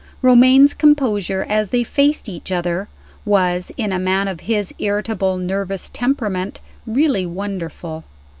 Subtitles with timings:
[0.23, 2.87] Romayne's composure, as they faced each other,
[3.23, 8.03] was, in a man of his irritable nervous temperament, really wonderful.